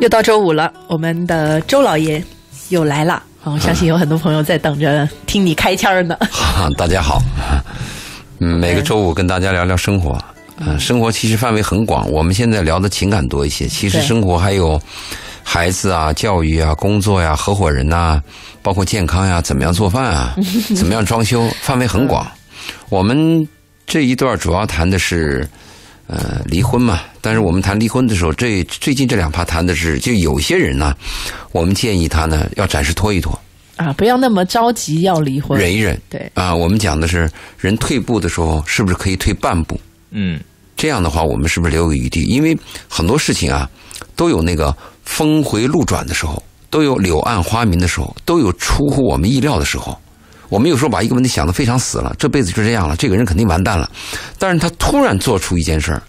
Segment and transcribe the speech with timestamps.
[0.00, 2.24] 又到周五了，我们的周老爷
[2.70, 3.22] 又来了。
[3.42, 6.16] 我相信有很多朋友在等着听你开腔呢。
[6.78, 7.20] 大家好，
[8.38, 10.18] 嗯，每个周五跟大家聊聊生活。
[10.56, 13.66] 嗯，生活其实范围很广，我们现在聊的情感多一些。
[13.66, 14.80] 其实生活还有
[15.42, 18.22] 孩子啊、教育啊、工作呀、合伙人呐，
[18.62, 20.34] 包括健康呀、怎么样做饭啊、
[20.74, 22.26] 怎么样装修，范围很广。
[22.88, 23.46] 我们
[23.90, 25.44] 这一段主要谈的是
[26.06, 30.94] 呃离婚嘛，但是我们谈离婚的时候，这最近这两趴谈的是，就有些人呢，
[31.50, 33.36] 我们建议他呢要暂时拖一拖。
[33.74, 36.00] 啊，不要那么着急要离婚，忍一忍。
[36.08, 39.76] 对啊，我们讲的是人退步的时候，是不是可以退半步？
[40.12, 40.40] 嗯，
[40.76, 42.22] 这样的话，我们是不是留有余地？
[42.22, 42.56] 因为
[42.88, 43.68] 很多事情啊，
[44.14, 44.72] 都有那个
[45.02, 49.98] 峰回路转的时候，都有柳暗花明的时候，都有出乎我们意料的时候。
[50.50, 53.90] 我们有时候把一个问题想得非常死了，这辈子就这样了，这个人肯定完蛋了。
[54.38, 56.02] 但是他突然做出一件事儿，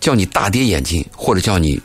[0.00, 1.78] 叫你大跌眼镜，或者叫你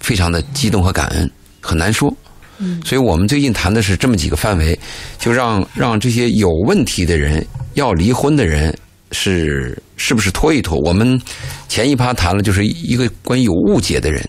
[0.00, 2.12] 非常的激动和感恩，很难说。
[2.58, 4.78] 嗯，所以我们最近谈的是这么几个范围，
[5.18, 8.76] 就让让这些有问题的人要离婚的人
[9.12, 10.78] 是是不是拖一拖？
[10.78, 11.20] 我们
[11.68, 14.26] 前一趴谈了，就是一个关于有误解的人，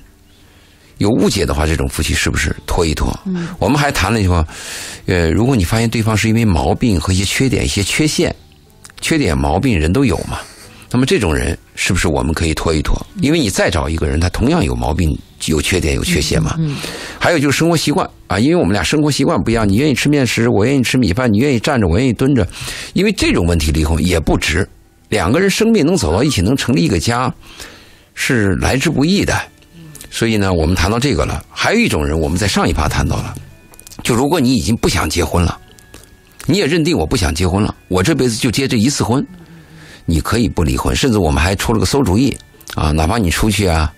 [0.97, 3.17] 有误解的话，这种夫妻是不是拖一拖？
[3.25, 4.45] 嗯，我们还谈了一句话，
[5.05, 8.33] 呃，如果你发现对方是因为毛病和一些缺点、一些缺陷、
[9.01, 10.39] 缺点毛病人都有嘛，
[10.91, 12.95] 那么这种人是不是我们可以拖一拖？
[13.21, 16.55] 因为你再找一个人，他同样有毛病、有缺点、有缺陷嘛。
[16.59, 16.75] 嗯。
[17.19, 22.47] 还有就是生活习惯啊，因为我们俩生活习惯不一样，你愿意吃面食，我愿意吃米饭，你愿意站着，我愿意蹲着，
[22.93, 24.67] 因为这种问题离婚也不值。
[25.09, 27.33] 两个人生命能走到一起，能成立一个家，
[28.13, 29.35] 是来之不易的。
[30.16, 31.44] 所以呢，我们谈到这个了。
[31.52, 33.35] 还有一种人，我们在上一趴谈到了，
[34.02, 35.59] 就如果你已经不想结婚了，
[36.45, 39.22] 你也认定我不想结婚了，我这辈子就结这一次婚，
[40.05, 40.95] 你可以不离婚。
[40.95, 42.33] 甚至我们还出了个馊主意
[42.75, 43.94] 啊，哪怕你出去啊，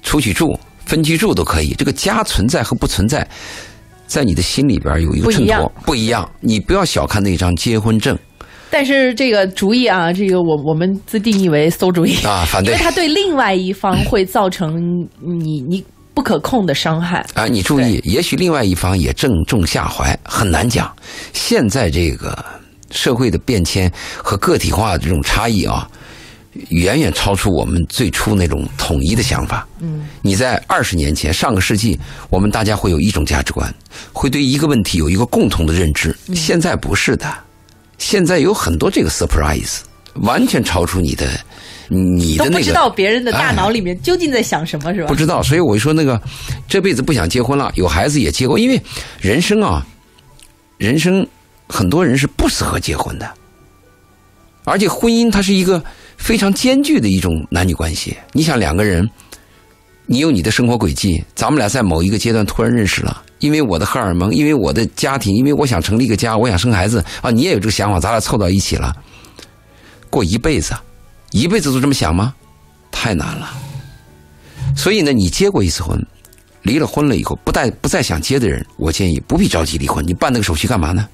[0.00, 0.56] 出去住。
[0.86, 3.28] 分居住都可以，这个家存在和不存在，
[4.06, 6.30] 在你的心里边有一个衬托，不一样。
[6.38, 8.16] 你不要小看那张结婚证。
[8.70, 14.76] 但是这个主意啊，这个我我们自定义为馊主意啊，反对，因为它对另外一方会造成
[15.20, 15.84] 你 你
[16.14, 17.46] 不可控的伤害啊。
[17.46, 20.94] 你注意，也许另外一方也正中下怀，很难讲。
[21.32, 22.44] 现在这个
[22.90, 25.88] 社会的变迁和个体化的这种差异啊。
[26.70, 29.68] 远远超出我们最初那种统一的想法。
[29.78, 31.96] 嗯，你在二十年前，上个世纪，
[32.30, 33.72] 我们大家会有一种价值观，
[34.12, 36.16] 会对一个问题有一个共同的认知。
[36.34, 37.32] 现在不是的，
[37.98, 39.80] 现在有很多这个 surprise，
[40.22, 41.28] 完全超出你的，
[41.88, 42.58] 你的那个。
[42.58, 45.08] 不知道别人的大脑里面究竟在想什么，是吧？
[45.08, 46.20] 不知道，所以我就说那个，
[46.66, 48.80] 这辈子不想结婚了，有孩子也结婚，因为
[49.20, 49.86] 人生啊，
[50.78, 51.26] 人生
[51.68, 53.30] 很多人是不适合结婚的，
[54.64, 55.82] 而且婚姻它是一个。
[56.18, 58.12] 非常艰巨的一种男女关系。
[58.32, 59.08] 你想两个人，
[60.10, 68.90] 你有你的生活轨迹，咱们俩在某一个阶段突然认识了，因为我的荷尔蒙，因为我的家庭，因为我想成立一个家，我想生孩子啊，你也有这个想法，咱俩凑到一起了，
[70.08, 70.74] 过一辈子，
[71.32, 72.34] 一辈子都这么想吗？
[72.90, 73.50] 太难了。
[74.74, 76.02] 所以呢，你结过一次婚，
[76.62, 80.02] 离了婚了以后，不再不再想结的人，我建议不必着急离婚。
[80.06, 81.06] 你办那个手续干嘛呢？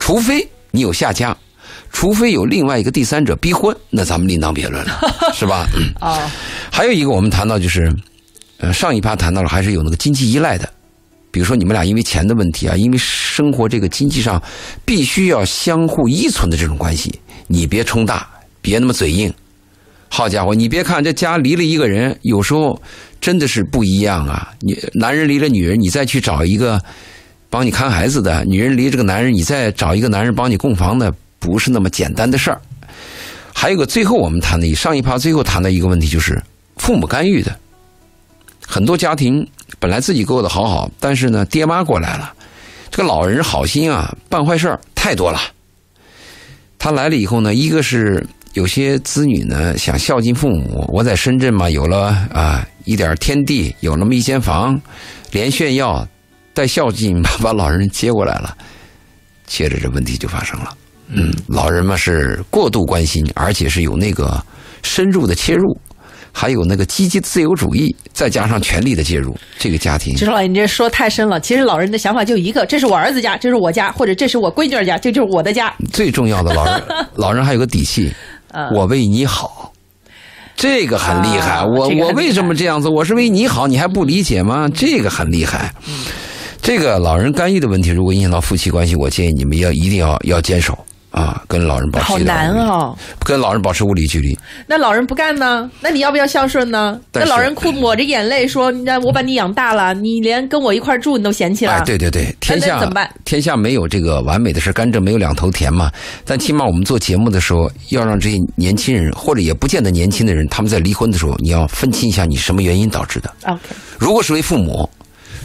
[0.00, 1.36] 除非你有下家。
[1.92, 4.98] 除非有另外一个第三者逼婚，那咱们另当别论了，
[5.32, 5.64] 是吧？
[6.00, 6.28] 啊，
[6.70, 7.88] 还有一个我们谈到就是，
[8.72, 10.68] 上一趴谈到了还是有那个经济依赖的，
[11.30, 14.42] 比如说你们俩因为钱的问题啊，因为生活这个经济上
[14.84, 17.12] 必须要相互依存的这种关系，
[17.46, 18.28] 你别冲大，
[18.60, 19.32] 别那么嘴硬。
[20.08, 22.80] 好家伙，你别看这家离了一个人，有时候
[23.20, 24.52] 真的是不一样啊。
[24.60, 26.80] 你男人离了女人，你再去找一个
[27.50, 31.12] 帮你看孩子的；女人离这个男人，你再找一个男人帮你供房的。
[31.40, 32.58] 不是那么简单的事儿，
[33.52, 36.42] 还有个最后我们谈的上一趴最后谈的一个问题就是
[36.76, 37.54] 父母干预的，
[38.66, 39.46] 很多家庭
[39.78, 42.32] 本来自己过得好好，但是呢爹妈过来了，
[42.90, 45.40] 这个老人好心啊办坏事儿太多了。
[46.78, 54.80] 他来了以后呢，一个是有些子女呢想孝敬父母，我在深圳嘛有了啊一点天地，有那么一间房，
[55.32, 56.06] 连炫耀
[56.52, 58.56] 带孝敬把 把老人接过来了，
[59.46, 60.76] 接着这问题就发生了。
[61.08, 64.44] 嗯，老人嘛是过度关心，而且是有那个
[64.82, 65.78] 深入的切入，
[66.36, 70.18] 还有那个积极自由主义，再加上权力的介入，这个家庭。
[70.18, 71.38] 石老爷，你这说太深了。
[71.38, 75.72] 其实老人的想法就一个：这是我儿子家，这是我家，或者这是我闺女家，这就是我的家。
[75.92, 76.82] 最重要的，老人
[77.14, 78.12] 老人还有个底气，
[78.74, 79.72] 我为你好，
[80.56, 81.64] 这个很厉害。
[81.64, 82.88] 我我为什么这样子？
[82.88, 84.68] 我是为你好，你还不理解吗？
[84.74, 85.72] 这个很厉害。
[86.60, 90.76] 这个老人干预的问题，如果影响到夫妻关系，我建议你们要一定要要坚守。
[91.14, 92.92] 啊，跟老人保持好难哦。
[93.20, 94.36] 跟老人保持物理距离。
[94.66, 95.70] 那老人不干呢？
[95.80, 96.98] 那你要不要孝顺呢？
[97.12, 101.74] 那老人哭抹着眼泪说：“那我把你养大了，你连跟我一块住你都嫌弃了。
[101.74, 105.88] 哎，对对对，天下怎么办天下没有这个完美的事，甘蔗没有两头甜嘛。
[106.24, 113.32] 但起码我们做节目的时候，要让这些年轻人，或者也不见得年轻的人，他们在离婚的时候，你要分清一下你什么原因导致的。
[113.46, 113.60] OK，
[114.00, 114.90] 如果是为父母，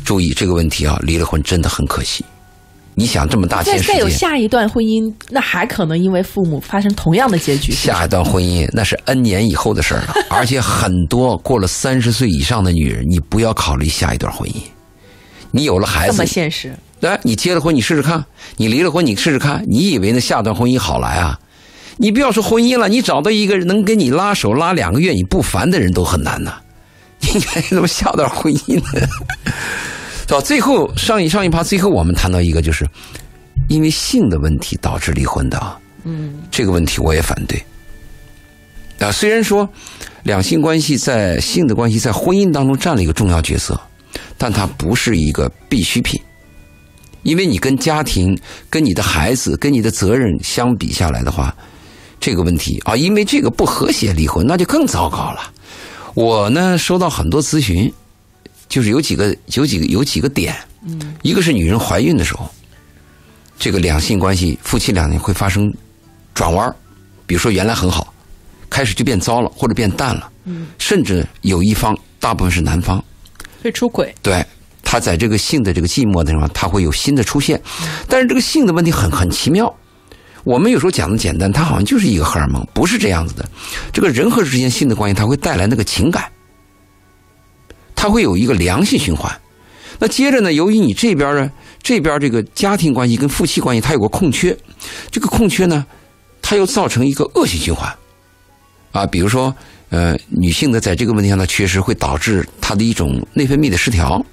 [0.03, 2.25] 注意这个问题啊，离了婚真的很可惜。
[2.99, 7.71] 你想这么大再再有千世界，下一段婚姻，那还可能因为父母发生同样的结局。
[7.71, 14.55] 下一段婚姻那是 N 年以后的事儿了，而且很多过了三十岁以上的女人，你不要考虑下一段婚姻。
[15.51, 18.21] 你有了孩子这么，现实，来，你结了婚，你试试看；
[18.57, 19.63] 你离了婚，你试试看。
[19.65, 21.39] 你以为那下段婚姻好来啊？
[21.95, 26.55] 你不要说婚姻了，你找到一个能跟你拉手拉两个月你不烦的人都很难呐。
[27.21, 29.07] 你 还怎么下段婚姻呢？
[30.29, 32.87] 到最后上一上一趴，最后我们谈到一个，就是
[33.67, 35.75] 因为性的问题导致离婚的啊。
[36.03, 37.59] 嗯，这个问题我也反对。
[38.99, 39.67] 啊，虽然说
[40.21, 43.79] 两性关系在性的关系在婚姻当中占了一个重要角色，
[44.37, 46.21] 但它不是一个必需品。
[47.23, 48.37] 因为你跟家庭、
[48.69, 51.55] 跟你的孩子、跟你的责任相比下来的话，
[52.19, 55.51] 这个问题啊，因为这个不和谐离婚，那就更糟糕了。
[56.13, 57.91] 我呢收到很多咨询，
[58.69, 60.55] 就是有几个、有几个、有几个点，
[60.87, 62.49] 嗯，一个是女人怀孕的时候，
[63.57, 65.73] 这个两性关系、夫妻两人会发生
[66.33, 66.73] 转弯儿
[67.25, 68.13] 比如说原来很好，
[68.69, 73.03] 开始就变糟了，或者变淡了，嗯，甚至有一方，大部分是男方，
[73.61, 74.13] 会出轨。
[74.21, 74.45] 对，
[74.83, 77.61] 他在这个性的这个寂寞的地方，他会有新的出现。
[78.07, 79.71] 但是这个性的问题很很奇妙，
[80.43, 83.47] 我们有时候讲的简单，它好像就是一个荷尔蒙，不是这样子的。
[83.91, 86.31] 这个人和人之间性的关系，它会带来那个情感，
[88.01, 89.29] 它会有一个良性循环。
[89.99, 91.51] 那接着呢，由于你这边呢，
[91.83, 94.57] 这边这个家庭关系跟夫妻关系，它有个空缺，
[95.11, 95.85] 这个空缺呢，
[96.41, 97.93] 它又造成一个恶性循环。
[98.93, 99.53] 啊，比如说，
[99.89, 104.25] 呃，女性的在这个问题上的缺失，会导致她的一种内分泌的失调。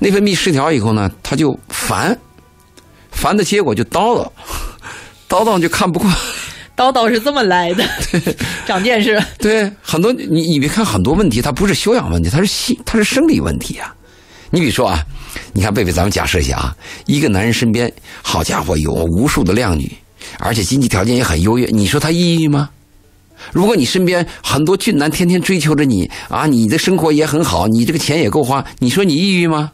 [0.00, 2.14] 内分泌失调以后呢，她就烦，
[3.10, 4.30] 烦的结果就叨叨，
[5.30, 6.14] 叨叨就看不惯。
[6.78, 7.84] 叨叨是这么来的，
[8.64, 9.20] 长见识。
[9.36, 13.92] 对，很多你你别看很多问题，它不是修养问题，它是心，它是生理问题啊。
[14.50, 15.04] 你比如说啊，
[15.52, 16.76] 你看贝贝，咱们假设一下啊，
[17.06, 17.92] 一个男人身边，
[18.22, 19.90] 好家伙，有无数的靓女，
[20.38, 22.70] 而且经济条件也很优越，你说他抑郁吗？
[23.52, 29.72] 如果你身边很多俊男天天追求着你啊，你的生活也很好，你这个钱也够花，你说你抑郁吗？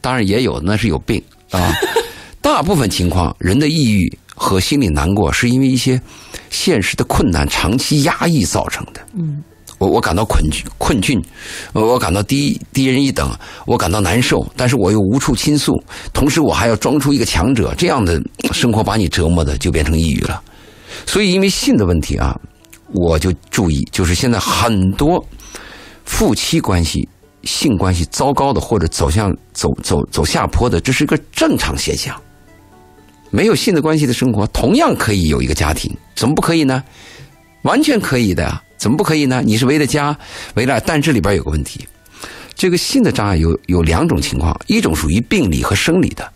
[0.00, 1.20] 当然也有，那是有病
[1.50, 1.74] 啊。
[2.40, 6.00] 大部分情况，人的抑郁和心里难过，是因为一些
[6.48, 9.00] 现实的困难、长期压抑造成的。
[9.14, 9.42] 嗯，
[9.78, 11.22] 我我感到困窘困窘，
[11.72, 13.30] 呃我感到低低人一等，
[13.66, 15.72] 我感到难受，但是我又无处倾诉，
[16.12, 18.20] 同时我还要装出一个强者，这样的
[18.52, 20.40] 生活把你折磨的就变成抑郁了。
[21.04, 22.34] 所以因为性的问题啊，
[22.94, 25.24] 我就注意，就是现在很多
[26.04, 27.06] 夫妻关系、
[27.44, 32.18] 性关系糟糕的，或者走向走走走下坡的，这是一个正常现象。
[33.30, 36.82] 没有性的关系的生活，同样可以有一个家庭，怎么不可以呢？
[37.62, 39.42] 完全可以的呀，怎么不可以呢？
[39.44, 40.16] 你是为了家，
[40.54, 41.86] 为了，但这里边有个问题，
[42.54, 46.30] 这个性的障碍有有两种情况，一种属于病理和生理的，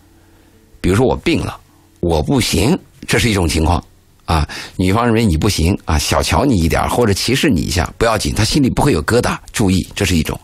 [0.81, 1.57] 比如说我病了，
[2.01, 3.83] 我不行，这是一种情况
[4.25, 4.47] 啊。
[4.77, 10.39] 女方认为你不行啊，小瞧你一点或者歧视你一下，不要紧，她心里不会有疙瘩，注意，这是一种。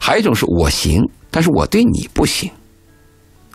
[0.00, 2.50] 还有一种是我行，但是我对你不行，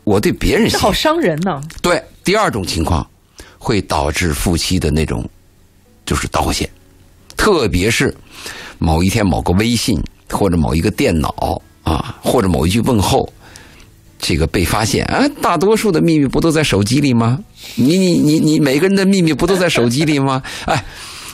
[0.05, 0.71] 我对别人行。
[0.71, 1.61] 这好伤人呢。
[1.81, 3.05] 对，第二种情况
[3.57, 5.27] 会导致夫妻的那种
[6.05, 6.69] 就是导火线，
[7.35, 8.15] 特别是
[8.79, 13.31] 某一天某个微信或者某一个电脑啊，或者某一句问候，
[14.19, 17.39] 这个被发现啊，大多数的秘密不都在手机里吗？
[17.75, 20.41] 你你你你每个人的秘密不都在手机里吗？
[20.65, 20.83] 哎。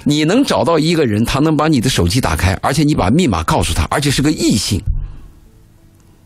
[0.06, 4.82] 你能找到一个人，他能把你的手机打开，而且你把密码告诉他，而且是个异性。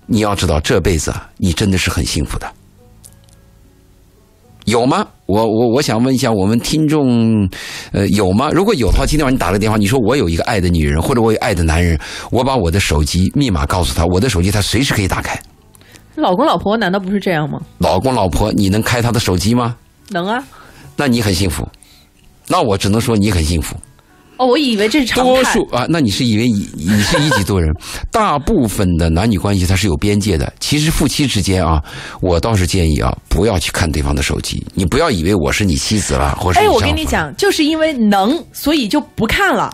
[0.06, 2.48] 你要知道，这辈子，你真的是很幸福的。
[4.66, 5.06] 有吗？
[5.26, 7.50] 我我我想问一下我们听众，
[7.92, 8.50] 呃，有吗？
[8.52, 12.00] 如果有的话，今天晚上你打个电话，你说我有一个爱的女人，或者我有爱的男人，
[12.32, 15.42] 我把我的手机密码告诉他，我的手机他随时可以打开。
[16.16, 17.60] 老公老婆难道不是这样吗？
[17.80, 19.76] 老公老婆，你能开他的手机吗？
[20.10, 20.44] 能啊。
[20.96, 21.68] 那你很幸福，
[22.48, 23.76] 那我只能说你很幸福。
[24.44, 25.14] 哦，我以为这是。
[25.14, 27.72] 多数啊，那你是以为你你是一级多人？
[28.12, 30.52] 大部分的男女关系它是有边界的。
[30.60, 31.82] 其实夫妻之间啊，
[32.22, 34.64] 我倒是建议啊，不要去看对方的手机。
[34.74, 39.72] 你不要以为我是你妻子了，或者是哎，我跟你讲，就是因为能，所以就不看了。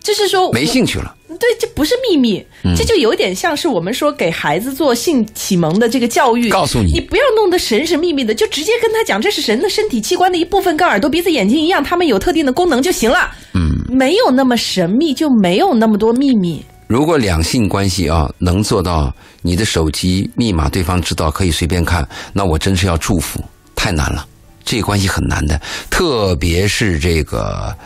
[0.00, 1.14] 就是说，没兴趣了。
[1.28, 13.28] 对对，这不是秘密，嗯这就有点像是我们说给孩子做性启蒙的这个教育，告诉你你不要弄得神神秘秘的，就直接跟他讲，这是人的身体器官的一部分，跟耳朵、鼻子、眼睛一样，他们有特定的功能就行了。
[13.54, 16.64] 嗯，没有那么神秘，就没有那么多秘密。
[16.88, 19.12] 如果两性关系啊能做到
[19.42, 23.42] 你的手机密码对方知道可以随便看，那我真是要祝福，
[23.74, 24.26] 太难了，
[24.64, 27.76] 这个关系很难的，特别是这个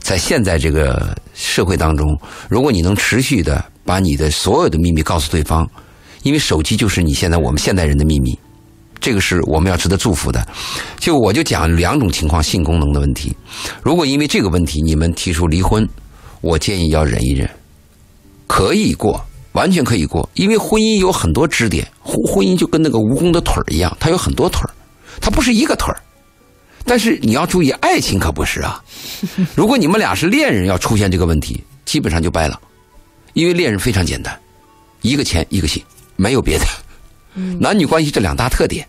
[0.00, 2.06] 在现在这个社会当中，
[2.48, 5.68] 如果你能持续的把你的所有的秘密告诉对方，
[6.24, 8.36] 因为手机就是你现在我们现代人的秘密，
[9.00, 10.46] 这个是我们要值得祝福的。
[10.98, 13.36] 就我就讲两种情况，性功能的问题。
[13.82, 15.88] 如果因为这个问题你们提出离婚，
[16.40, 17.48] 我建议要忍一忍。
[18.46, 24.70] 可以过，完全可以过，因为婚姻有很多支点，婚婚姻就跟那个蜈蚣的腿儿一样，它有很多腿儿，
[25.20, 26.00] 它不是一个腿儿。
[26.84, 28.82] 但是你要注意，爱情可不是啊。
[29.54, 32.58] 如果你们俩是恋人，要出现这个问题，基本上就掰了，
[33.34, 34.34] 因为恋人非常简单，
[35.02, 35.82] 一个钱一个性，
[36.16, 36.64] 没有别的。
[37.60, 38.86] 男女关系这两大特点，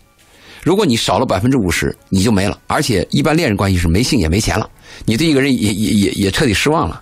[0.62, 2.58] 如果你少了百分之五十，你就没了。
[2.66, 4.68] 而且一般恋人关系是没性也没钱了，
[5.04, 7.00] 你对一个人也也也也彻底失望了。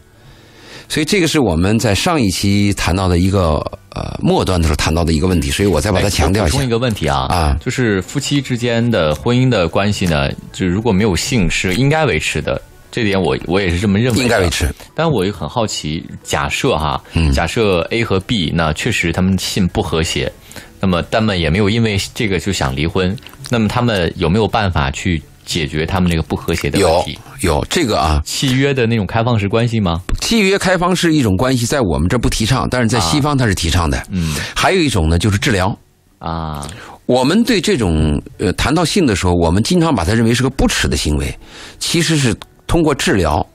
[0.90, 3.56] 所以这个是我们在上一期谈到的一个
[3.90, 6.70] 呃末端的时候谈到的一个问题，所以我再把它强调一下补充一。
[6.70, 12.58] 个问题啊，啊就是夫妻之间的婚姻的关系呢，就如果没有性是应该维持的，
[12.90, 14.22] 这点我我也是这么认为。
[14.22, 14.66] 应该维持。
[14.94, 20.32] 但我也很好奇，假设哈，嗯假设 A 和 B 那确实他们性不和谐，
[20.80, 23.16] 那么他们也没有因为这个就想离婚，
[23.50, 27.18] 那么他们有没有办法去解决他们这个不和谐的问题？
[27.40, 30.00] 有这个啊，契约的那种开放式关系吗？
[30.20, 34.02] 契约开放式一种关系，在我们这不提倡，但是在西方它是提倡的。
[34.10, 35.76] 嗯还有一种呢，就是治疗。
[36.18, 36.66] 啊，
[37.06, 41.32] 我们对这种呃谈到性的时候，我们经常把它认为是个不耻的行为，
[41.78, 42.34] 其实是
[42.66, 43.46] 通过治疗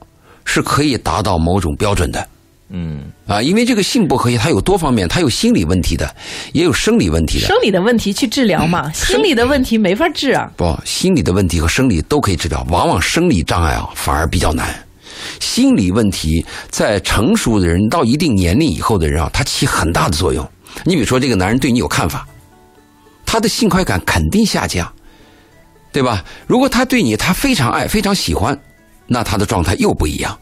[0.46, 2.26] 是可以达到某种标准的
[2.70, 3.40] 嗯啊。
[3.42, 6.14] 因为这个性不和谐，它有多方面，它有心理问题的，
[6.52, 7.46] 也有生理问题的。
[7.46, 10.50] 生理的问题去治疗嘛，心理的问题没法治啊。
[10.56, 14.74] 不，心理的问题和生理都可以治疗，往往生理障碍啊反而比较难。
[15.40, 20.46] 心理问题在成熟的人到一定年龄以后的人啊，它起很大的作用。
[20.84, 22.26] 你比如说，这个男人对你有看法，
[23.24, 24.92] 他的性快感肯定下降，
[25.92, 26.24] 对吧？
[26.46, 28.58] 如果他对你他非常爱、非常喜欢，
[29.06, 30.36] 那他的状态又不一样。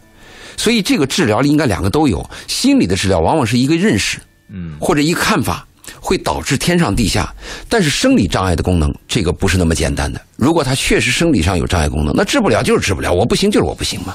[0.62, 2.24] 所以这个治疗里应该两个都有。
[2.46, 5.66] 心理的治疗往往是一个认识，嗯或者一个看法，
[5.98, 7.34] 会导致天上地下。
[7.68, 10.20] 但是生理障碍的功能，这个不是那么简单的。
[10.36, 14.14] 如果他确实生理上有障碍功能，那治不了就是治不了，我不行就是我不行嘛。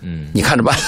[0.00, 0.78] 嗯，你看着办。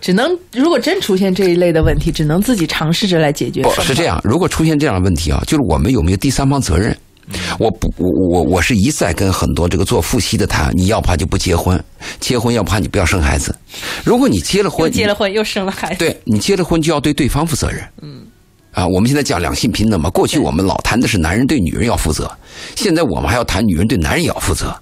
[0.00, 3.60] 只能如果真出现这一类的问题，只能自己尝试着来解决。
[3.60, 6.96] 不是这样，如果出现这样的问题啊，就是我们有没有第三方责任？
[7.58, 11.82] 我不，我我我是一再跟很多这个做夫妻的谈，你要怕就不结婚，
[12.18, 13.54] 结婚要怕你不要生孩子。
[14.04, 17.86] 如果你结了又婚，结了婚又生了孩子，对你结了婚就要对对方负责任。
[18.02, 18.22] 嗯，
[18.72, 22.30] 啊，我们现在讲两性平等嘛，过去我们老谈的是男人对女人要负责，
[22.76, 24.74] 现在我们还要谈女人对男人也要负责。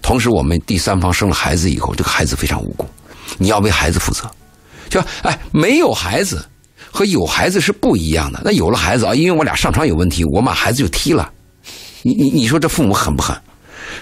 [0.00, 2.86] 同时，我们第三方生了孩子以后，这个孩子非常无辜，
[3.36, 4.30] 你要为孩子负责。
[4.88, 6.46] 就哎，没有孩子
[6.90, 8.40] 和有孩子是不一样的。
[8.44, 11.28] 那有了孩子啊，因为我俩上床有问题，我把孩子就踢了。
[12.02, 13.36] 你你你说这父母狠不狠？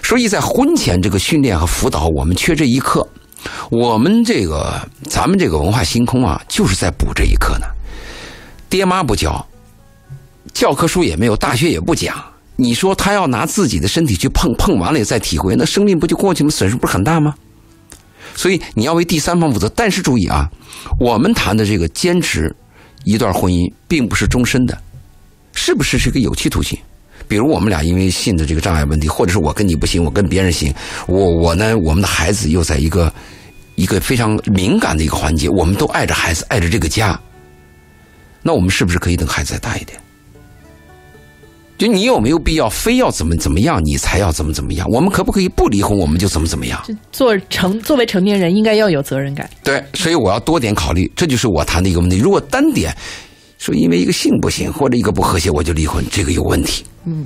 [0.03, 3.07] 所以在婚前这个训练和辅导，我们缺这一课。
[3.71, 4.75] 我们这个
[5.07, 7.65] 咱们这个文化星空啊，就是在补这一课呢。
[8.69, 9.45] 爹妈不教，
[10.53, 12.21] 教科书也没有，大学也不讲。
[12.55, 16.49] 你说他要拿自己的身体去碰，碰完了也再体会，那生命不就过去了？
[16.49, 17.33] 损失不是很大吗？
[18.35, 19.69] 所以你要为第三方负责。
[19.69, 20.49] 但是注意啊，
[20.99, 22.53] 我们谈的这个坚持
[23.05, 24.77] 一段婚姻，并不是终身的，
[25.53, 26.77] 是不是是一个有期徒刑？
[27.27, 30.73] 比如我们俩因为性的这个障碍问题，或者是我跟你不行，我跟别人行，
[31.07, 33.13] 我我呢，我们的孩子又在一个
[33.75, 37.19] 一个非常敏感的一个环节，我们都爱着孩子，爱着这个家，
[38.41, 39.99] 那我们是不是可以等孩子再大一点？
[41.77, 44.87] 就你有没有必要非要怎么怎么样，你才要怎么怎么样？
[44.89, 46.81] 我们可不可以不离婚，我们就怎么怎么样？
[46.87, 49.47] 就做成作为成年人应该要有责任感。
[49.63, 52.17] 对，所以我要多点考虑，这就是我谈的一个问题。
[52.17, 52.91] 如果单点
[53.59, 57.25] 说因为一个性不行或者一个不和谐我就离婚，这个有问题，嗯，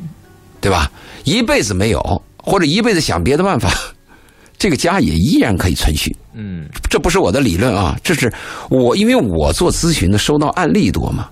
[0.61, 0.89] 对吧？
[1.25, 3.69] 一辈子没有，或者一辈子想别的办法，
[4.57, 6.15] 这个家也依然可以存续。
[6.33, 8.31] 嗯这不是我的理论啊，这是
[8.69, 11.27] 我因为我做咨询的，收到案例多嘛，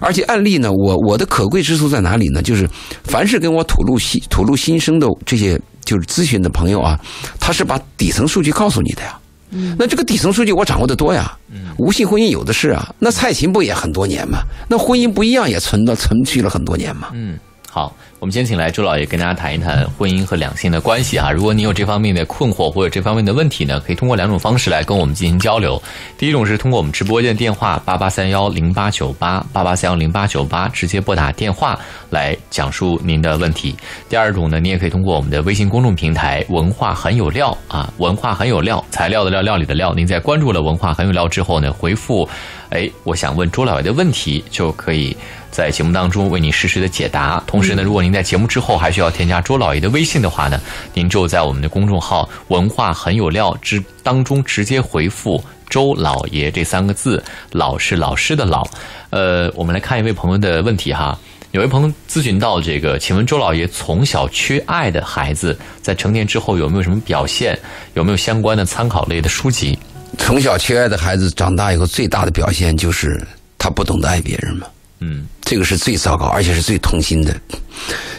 [0.00, 2.40] 而且案例呢，我我的可贵之处在哪里呢？
[2.42, 2.68] 就是
[3.04, 7.00] 凡是跟我吐露心吐露心声的这些就是咨询的朋友啊，
[7.40, 9.18] 他是把底层数据告诉你的呀。
[9.50, 12.92] 嗯那这个底层数据我掌握的多呀，嗯无性婚姻有的是啊。
[12.98, 14.42] 那蔡琴不也很多年吗？
[14.68, 17.08] 那婚姻不一样也存到存续了很多年嘛。
[17.14, 17.38] 嗯，
[17.76, 21.30] 好，我们先请来周老爷跟大家谈一谈婚姻和两性的关系啊。
[21.30, 25.78] 如果你有这方面的困惑或者这方面的问题呢，可以通过两种方式来跟我们进行交流。
[26.16, 31.78] 第一种是通过我们直播间电话八八三幺零八九八八八三幺零八九八直接拨打电话
[32.08, 33.76] 来讲述您的问题。
[34.08, 39.92] 第二种呢，你也可以通过我们的微信公众平台“文化很有料”啊，“文化很有料”，材料的料，料理的料。
[39.92, 42.26] 您在关注了“文化很有料”之后呢，回复
[42.72, 45.14] “哎，我想问周老爷的问题”，就可以。
[45.56, 47.42] 在节目当中为您实时的解答。
[47.46, 50.60] 同时呢，如果您在节目之后还需要添加周老爷的微信的话呢，
[50.92, 58.68] 您就在我们的公众号“文化很有料”之当中直接回复“周老爷”这三个字，“老”是老师的“老”。
[59.08, 61.18] 呃，我们来看一位朋友的问题哈。
[61.52, 67.58] 有位朋友咨询到这个，请问周老爷，从小缺爱的孩子在成年之后有没有什么表现？
[67.94, 69.78] 有没有相关的参考类的书籍？
[70.18, 74.66] 从小缺爱的孩子长大以后最大的表现就是他不懂得爱别人嘛。
[75.00, 77.32] 嗯，这个是最糟糕，而且是最痛心的。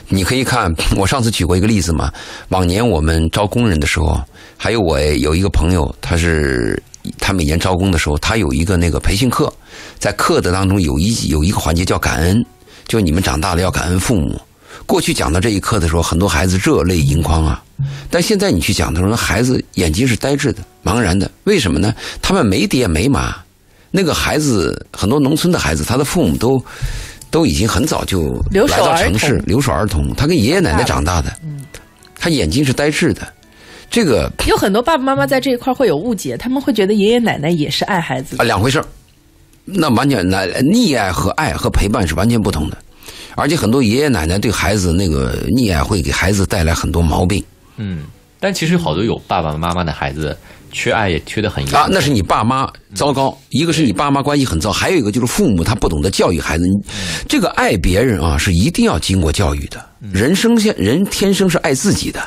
[0.08, 2.10] 你可以看， 我上次举过一个例子嘛。
[2.50, 4.18] 往年我们招工人的时候，
[4.56, 6.82] 还有我有一个朋友，他是
[7.20, 9.54] 他每年招工的时候，他有一个那个培训课，
[10.00, 12.46] 在课的当中有一有一个环节叫感恩，
[12.88, 14.40] 就你们长大了要感恩父母。
[14.86, 17.62] 过去讲到这一课的时候，很多孩子热泪盈眶啊。
[18.10, 21.94] 但现在你去讲的时候，孩子眼睛是呆滞的、茫然的，为什么呢？
[22.22, 23.36] 他们没爹没妈。
[23.90, 26.64] 那个孩子，很多农村的孩子，他的父母都
[27.30, 30.14] 都已经很早就来到城市，留守儿童。
[30.16, 31.32] 他跟爷爷奶奶长大的，
[32.18, 33.28] 他眼睛是呆滞的。
[33.90, 38.84] 这个有很多爸爸妈妈在这一块会有误解，他们会觉得爷爷奶奶也是爱孩子啊，两回事
[39.64, 42.78] 那完全那溺爱和爱和陪伴是完全不同的，
[43.36, 47.44] 而且很多爷爷奶奶对孩子那个溺爱会给孩子带来很多毛病。
[47.78, 48.04] 嗯，
[48.40, 50.38] 但其实好多有爸爸妈妈的孩子。
[50.78, 51.88] 缺爱也缺得很严啊！
[51.90, 56.66] 那是你爸妈糟糕，一个是你爸妈关系很糟，还有一个就是父母他不懂得教育孩子。
[57.28, 59.84] 这个爱别人啊，是一定要经过教育的。
[60.14, 62.22] 人生先人天生是爱自己的，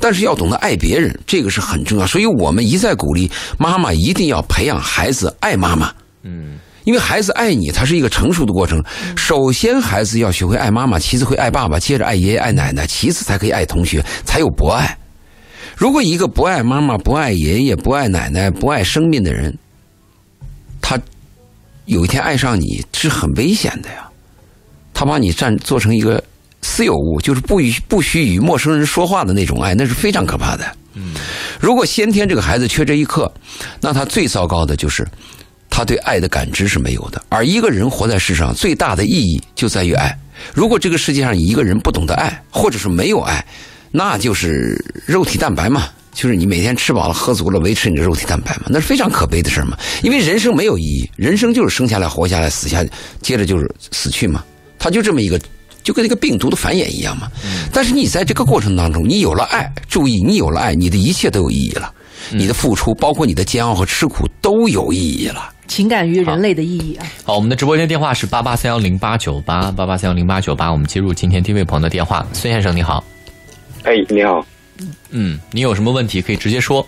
[0.00, 2.04] 但是要懂得爱别人，这个是很重要。
[2.04, 5.92] 所以我们一再鼓励妈妈一定要培养孩子爱妈妈。
[6.24, 8.82] 嗯，因为孩子爱你，他是一个成熟的过程。
[9.16, 14.98] 首先，孩子要学会爱妈妈，其次会爱爸爸，接着爱爷爷爱奶奶，其次才可以爱同学，才有博爱。
[15.82, 19.52] 如果一个不爱妈妈、不爱爷爷、不爱奶奶、不爱生命的人，
[20.80, 20.96] 他
[21.86, 24.08] 有一天爱上你是很危险的呀。
[24.94, 26.22] 他把你占做成一个
[26.60, 30.64] 私有物，就是不与不许与陌生人说话的那种爱，那是非常可怕的。
[30.94, 31.14] 嗯，
[31.58, 33.28] 如果先天这个孩子缺这一刻，
[33.80, 35.04] 那他最糟糕的就是
[35.68, 37.20] 他对爱的感知是没有的。
[37.28, 40.16] 而一个人活在世上最大的意义就在于爱。
[40.54, 43.44] 如果这个世界上一个人不懂得爱，或者是没有爱，
[43.92, 49.76] 那就是肉体蛋白嘛，就是你每天吃饱了喝足了维持你的肉体蛋白嘛，那是非常可悲的事嘛。
[50.02, 52.84] 因为人生没有意义，人生就是生下来活下来死下，
[53.20, 54.42] 接着就是死去嘛。
[54.78, 55.38] 他就这么一个，
[55.84, 57.30] 就跟那个病毒的繁衍一样嘛。
[57.72, 61.92] 但是你在这个过程当中，你有了爱，注意，你有了爱，你的一切都有意义了。
[62.30, 65.50] 你的付出，包括你的煎熬和吃苦，都有意义了。
[65.66, 67.06] 情感与人类的意义啊。
[67.24, 73.02] 好，我们的直播间电话是八八三幺零八九八八八三幺零八九八，我们接入今天第一位朋友的电话，孙先生你好。
[73.84, 74.46] 哎，你好。
[75.10, 76.86] 嗯，你有什么问题可以直接说。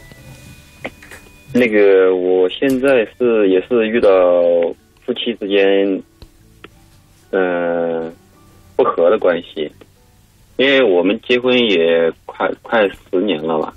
[1.52, 4.10] 那个，我现在是也是遇到
[5.04, 6.02] 夫妻之间，
[7.30, 8.12] 嗯，
[8.76, 9.70] 不和的关系。
[10.56, 13.74] 因为我们结婚也快快十年了吧，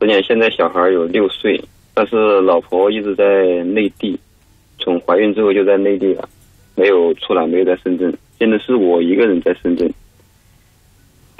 [0.00, 4.18] 十年现在小孩有六岁，但是老婆一直在内地，
[4.78, 6.26] 从怀孕之后就在内地了，
[6.74, 8.10] 没有出来，没有在深圳。
[8.38, 9.92] 现在是我一个人在深圳。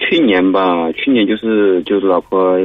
[0.01, 2.59] 去年吧，去年就是就是老婆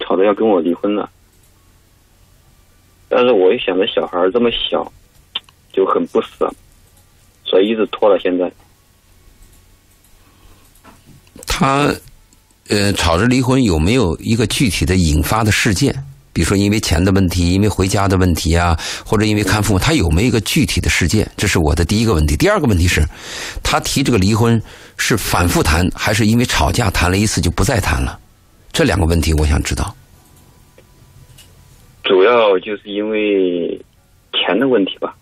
[0.00, 1.08] 吵着要跟我离婚了，
[3.08, 4.92] 但是我又想着小孩这么小，
[5.72, 6.52] 就很不舍，
[7.44, 8.52] 所以一直拖到现在。
[11.46, 11.92] 他
[12.68, 15.94] 呃吵着离婚，有没有一个具体的引发的事件？
[16.38, 21.28] 比如说因为钱的问题，因为回家的问题啊，或者因为看父母，他有没有一个具体的事件？
[21.36, 22.36] 这是我的第一个问题。
[22.36, 23.04] 第二个问题是，
[23.60, 24.62] 他提这个离婚。
[24.96, 28.16] 是反复谈，还是因为吵架谈了一次就不再谈了？
[28.72, 29.92] 这两个问题我想知道。
[32.04, 33.76] 主要就是因为
[34.32, 35.16] 钱的问题吧，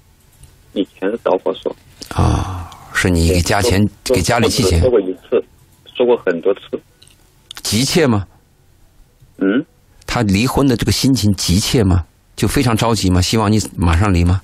[0.74, 1.74] 以前是导火索。
[2.14, 4.80] 啊，是你给家钱，给家里寄钱。
[4.80, 5.42] 说过一次，
[5.96, 6.60] 说过很多次。
[7.62, 8.26] 急切吗？
[9.38, 9.64] 嗯。
[10.16, 12.06] 他离婚的这个心情急切吗？
[12.36, 13.20] 就非常着急吗？
[13.20, 14.40] 希望你马上离吗？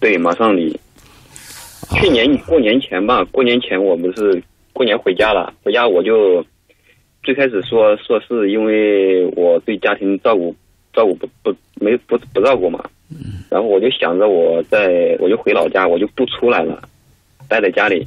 [0.00, 0.74] 对，马上离。
[1.90, 6.42] 去年过年前吧，过年前我不是过年回家了，回家我就
[7.22, 10.56] 最开始说说是因为我对家庭照顾
[10.94, 12.82] 照顾不不没不不照顾嘛，
[13.50, 16.82] 然后我就想着我在我就回老家，我就不出来了，
[17.50, 18.02] 待在家里，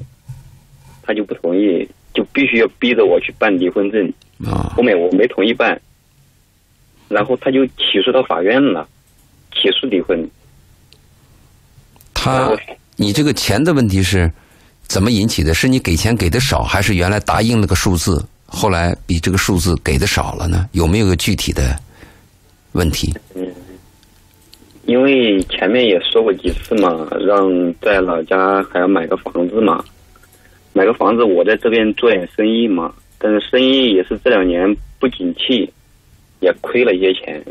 [1.03, 4.11] 他就不同意，就必须要逼着我去办离婚证。
[4.43, 5.79] 啊后面我没同意办，
[7.11, 8.87] 然后他就起诉到法院了，
[9.53, 10.29] 起诉离婚。
[12.13, 12.51] 他
[12.95, 14.31] 你这个钱的问题是
[14.83, 15.53] 怎么引起的？
[15.53, 20.69] 是你给钱给的少，还是原来答应了个数字，后来比这个数字给的少了呢？
[20.71, 21.77] 有没有个具体的
[22.71, 23.13] 问题？
[23.35, 23.47] 嗯
[24.85, 29.81] 因为前面也说过几次嘛，让在老家还要买个房子嘛，
[30.73, 35.71] 买个房子，我在这边做点生意嘛，但是生意也是这两年不景气，
[36.41, 37.41] 也亏了一些钱，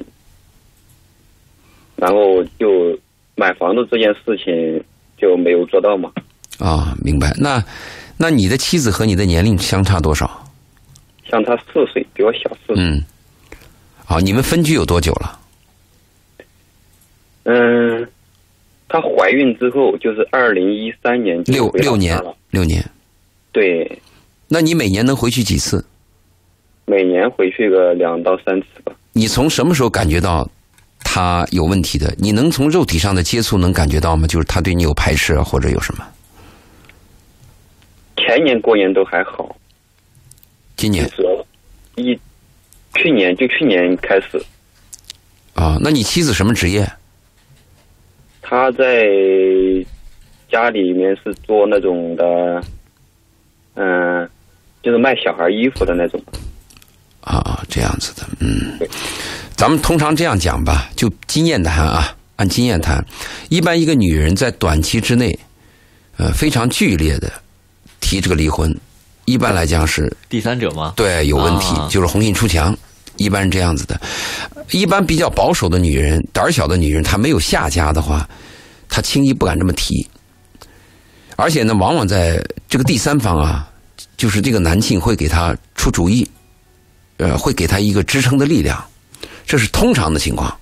[1.97, 2.99] 然后就
[3.35, 4.85] 买房子这件事情
[5.17, 6.13] 就没有做到嘛。
[6.59, 7.33] 啊，明白。
[7.39, 7.65] 那
[8.19, 10.47] 那你的妻子和你的年龄相差多少？
[11.31, 12.77] 相差四岁，比我小四岁。
[12.77, 13.03] 嗯，
[14.05, 15.39] 好，你们分居有多久了？
[17.45, 18.07] 嗯，
[18.89, 22.85] 她怀孕之后就是二零一三年六六年。，六年。
[23.53, 24.01] 对，
[24.49, 25.85] 那你每年能回去几次？
[26.91, 28.93] 每年回去个两到三次吧。
[29.13, 30.49] 你从什么时候感觉到
[31.05, 32.13] 他有问题的？
[32.19, 34.27] 你能从肉体上的接触能感觉到吗？
[34.27, 36.05] 就是他对你有排斥啊，或者有什么？
[38.17, 39.57] 前年过年都还好，
[40.77, 41.09] 今年
[41.95, 42.19] 一
[42.97, 44.37] 去年就去年开始，
[45.55, 46.85] 啊，那你妻子什么职业？
[48.43, 49.07] 她在
[50.51, 52.63] 家里面是做那种的，
[53.75, 54.29] 嗯、
[54.83, 56.21] 就是卖小孩衣服的那种。
[57.21, 58.79] 啊，这样子的，嗯，
[59.57, 63.05] 咱们通常这样讲吧，就经验谈啊，按经验谈，
[63.49, 65.39] 一般一个女人在短期之内，
[66.17, 67.31] 呃，非常剧烈的
[68.01, 68.75] 提这个离婚，
[69.27, 70.95] 一般来讲是第三者吗？
[70.97, 72.77] 对有问题，啊就是红杏出墙，
[73.17, 74.01] 一般是这样子的。
[74.71, 78.29] 一般比较保守的女人，胆儿小的女人，她没有下家的话，
[78.89, 80.07] 她轻易不敢这么提。
[81.37, 83.69] 而且呢，往往在这个第三方啊，
[84.17, 86.29] 就是这个男性会给她出主意，
[87.21, 88.83] 呃，会给她一个支撑的力量，
[89.47, 90.57] 这是通常的情况。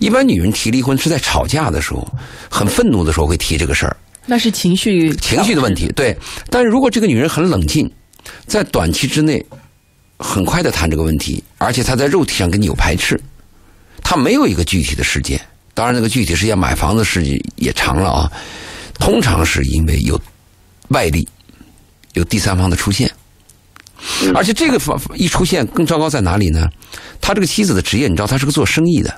[0.00, 2.06] 一般女人提离婚是在吵架的时候，
[2.50, 3.96] 很愤怒的时候会提这个事儿。
[4.26, 6.16] 那是情绪情绪的问题，对。
[6.50, 7.90] 但是如果这个女人很冷静，
[8.46, 9.44] 在短期之内
[10.18, 13.20] 很快的谈这个问题，而且她在肉体上跟你有排斥，
[14.02, 15.40] 她没有一个具体的事件。
[15.74, 18.30] 当然，那个具体事件买房子时间也长了啊。
[18.94, 20.20] 通常是因为有
[20.88, 21.26] 外力，
[22.14, 23.10] 有第三方的出现，
[24.34, 26.68] 而且这个方一出现更糟糕在哪里呢？
[27.20, 29.14] 他这个妻子的职业，你知道，他是个做生意的。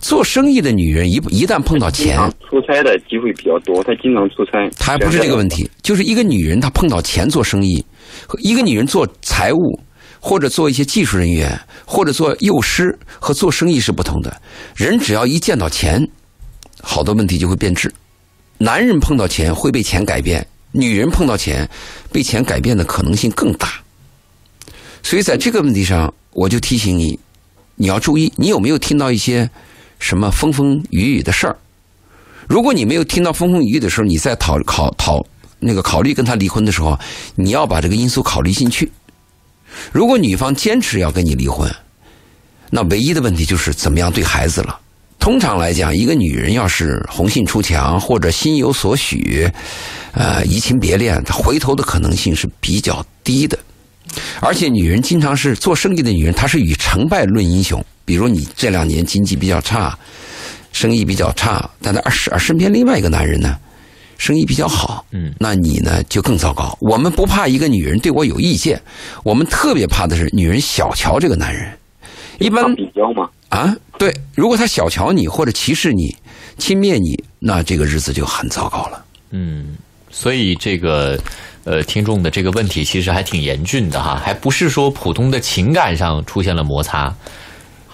[0.00, 2.18] 做生意的女人一一旦碰到钱，
[2.50, 4.68] 出差的机会比较多，她经常出差。
[4.78, 7.82] 她还不是这个问题，就是一个女人她碰到钱做生意，
[8.42, 9.80] 一个女人做财务
[10.20, 14.36] 或者做一些技术人员或者做幼师和做生意是不同的。
[14.76, 16.06] 人只要一见到钱，
[16.82, 17.90] 好多问题就会变质。
[18.58, 21.68] 男人碰到钱会被钱改变，女人碰到钱
[22.10, 23.72] 被钱改变的可能性更大。
[25.04, 27.18] 所以在这个问题上，我就提醒你，
[27.76, 29.48] 你要注意，你有没有听到一些
[30.00, 31.56] 什么风风雨雨的事儿？
[32.48, 35.24] 如果你没有听到风风雨雨的时候，你在讨考讨
[35.60, 36.98] 那个考虑跟他离婚的时候，
[37.36, 38.90] 你要把这个因素考虑进去。
[39.92, 41.72] 如果女方坚持要跟你离婚，
[42.70, 44.80] 那唯一的问题就是怎么样对孩子了。
[45.24, 49.50] 通常来讲，一个女人要是红杏出墙或者心有所许，
[50.12, 53.58] 呃，移情别恋，她回头的可能性是比较低的。
[54.42, 57.82] 而且，女人经常是做生意的女人，她是以成败论英雄。
[58.04, 59.98] 比如你这两年经济比较差，
[60.72, 63.56] 生意比较差，但他而身边另外一个男人呢，
[64.18, 66.76] 生意比较好，嗯，那你呢就更糟糕。
[66.82, 68.78] 我们不怕一个女人对我有意见，
[69.22, 71.72] 我们特别怕的是女人小瞧这个男人。
[72.40, 76.16] 一般比较嘛，啊，对，如果他小瞧你或者歧视你、
[76.58, 79.04] 轻蔑你，那这个日子就很糟糕了。
[79.30, 79.76] 嗯，
[80.10, 81.16] 所以这个
[81.62, 87.14] 呃，听众的这个问题其实还挺严峻的哈，还不是说普通的情感上出现了摩擦，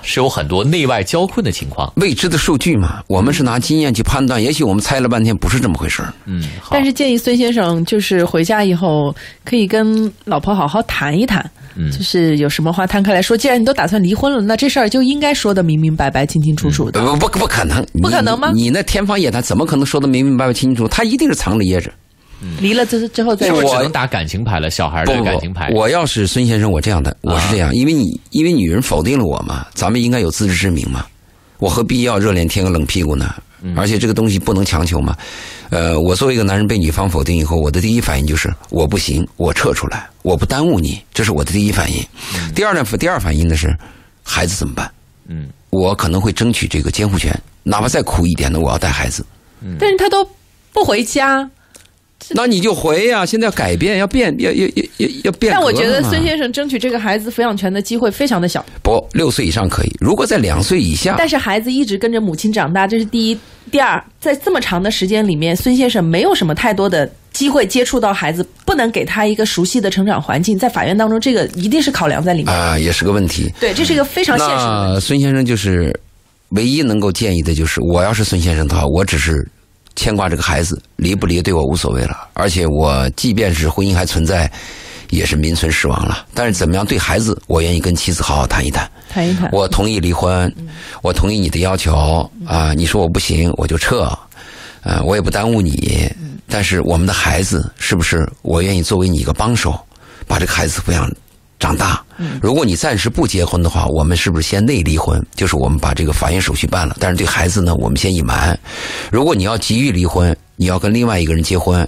[0.02, 1.92] 是有很多内外交困的情况。
[1.96, 6.12] 未知的数据嘛，我们是拿经验去判断，也许我们猜了半天不是这么回事儿。
[6.26, 13.36] 嗯，但是建议孙先生就是回家以后可以跟老婆好好谈一谈，嗯就是有什么话摊开来说。
[13.36, 17.00] 既然你都打算离婚了，那这事儿就应该说的明明白白、清清楚楚的。
[17.00, 20.88] 不不不可能，不可能吗你你那天方夜谭，怎么可能说的明明白白、清清楚楚？
[20.88, 21.90] 他一定是藏着掖着。
[22.60, 23.76] 离了之之后再是不是说。
[23.76, 24.70] 只能打感情牌了？
[24.70, 31.06] 小孩的感情牌，我要是孙先生，我这样的，我是这样，因为你因为女人否定了我嘛，咱们应该有自知之明嘛，
[31.58, 33.34] 我何必要热脸贴个冷屁股呢？
[33.76, 35.14] 而且这个东西不能强求嘛。
[35.68, 42.02] 呃，我作为一个男人被女方否定以后，我的第一反应就是我不行，我撤出来，我不耽误你，这是我的第一反应。
[42.54, 43.76] 第二呢，第二反应呢是
[44.22, 44.90] 孩子怎么办？
[45.28, 49.22] 嗯，我可能会争取这个监护权，哪怕再苦一点的，我要带孩子。
[49.78, 50.26] 但是他都
[50.72, 51.46] 不回家，
[52.30, 55.52] 那你就回呀、现在要改变，要变，要要要要要变。
[55.52, 63.38] 但我觉得孙先生争取这个孩子抚养权的机会非常的小，不六岁以上可以，如果在两岁以下，但是孩子一直跟着母亲长大，这是第一。
[63.70, 72.52] 第二，在这么长的时间里面，孙先生没有什么太多的机会接触到孩子，不能给他一个熟悉的成长环境，在法院当中，这个一定是考量在里面。
[72.52, 73.48] 啊、也是个问题。
[73.60, 74.94] 对，这是一个非常现实的问题。
[74.94, 75.94] 那孙先生就是
[76.48, 79.48] 唯一能够建议的，就是我要是孙先生的话，我只是
[79.96, 82.28] 牵挂这个孩子，离不离对我无所谓了。
[82.34, 84.50] 而且我即便是婚姻还存在，
[85.10, 86.26] 也是名存实亡了。
[86.34, 88.90] 但是怎么样对孩子，我愿意跟妻子好好谈一谈。
[89.08, 90.52] 谈一谈，我同意离婚，
[91.02, 94.16] 我同意你的要求啊、你说我不行，我就撤，
[94.82, 96.10] 呃，我也不耽误你。
[96.48, 99.78] 但是我们的孩子是不是我愿意作为你一个帮手，
[100.26, 101.10] 把这个孩子抚养
[101.60, 102.02] 长大？
[102.42, 105.24] 如果你暂时不结婚的话，我们是不是先内离婚？
[105.36, 108.58] 就是我们把这个法院手续办了，但是对孩子呢，我们先隐瞒。
[109.12, 111.86] 如果你要急于离婚，你要跟另外一个人结婚，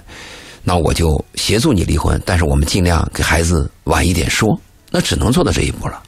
[0.63, 4.49] 那我就协助你离婚，但是我们尽量给孩子晚一点说，
[4.91, 6.01] 那只能做到这一步了。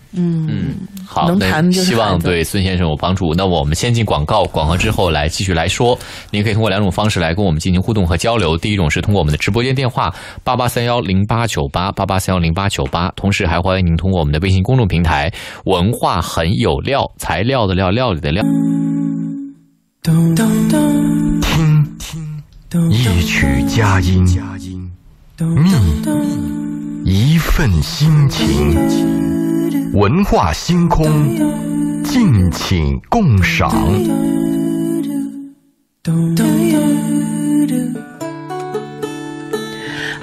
[1.07, 3.35] 好，能那谈就是希望对孙先生有帮助。
[3.35, 5.99] 那我们先进广告，广告之后来继续来说。
[6.31, 8.57] 您可以通过两种方式来跟我们进行互动和交流。
[8.57, 15.33] 第一种是通过我们的直播间电话八八三幺零八九八八八三幺零八九八，同时还欢迎您通过我们的微信公众平台
[15.67, 18.45] “文化很有料”，材料的料，料理的料。
[22.91, 24.25] 一曲佳音，
[27.05, 29.34] 觅一份心情，
[29.95, 31.05] 文化星空，
[32.03, 33.71] 敬请共赏。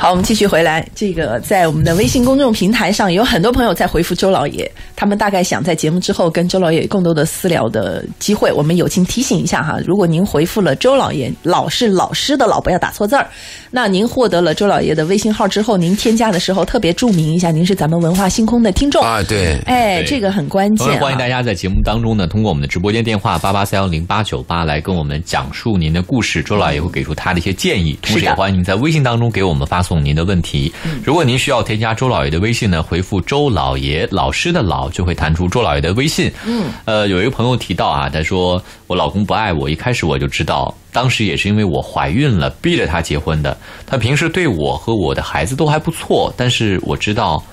[0.01, 0.83] 好，我们继续回来。
[0.95, 8.51] 这个在我们的微信公众平台上，有很多朋友在回复周老爷，他们大概想在节目之后跟周老爷有更多的私聊的机会。
[8.51, 13.27] 我们友情提醒一下哈，如果您回复了周老爷，老是老师的老，不要打错字儿。
[13.69, 19.03] 那您获得了周老爷的微信号之后，您添加的时候特别注明一下，您是咱们文化星空的听众。
[19.03, 20.99] 啊，对，哎，这个很关键、啊。
[20.99, 30.71] 欢迎大家在节目当中呢，通过我们的直播间电话八八三幺零八九八来跟我们讲述您的故事，周老爷会给出他的一些建议，同时也欢迎您在微信当中给我们发送您的问题。
[31.03, 36.31] 如果您需要添加周老爷的微信呢，回复周老爷老师的老就会弹出周老爷的微信。
[36.45, 43.57] 嗯，呃，有一个朋友提到啊，他说我老公不爱我，一开始我就知道，当时也是因为我怀孕了，逼着他结婚的。
[43.87, 47.43] 他平时对我和我的孩子都还不错，但是我知道。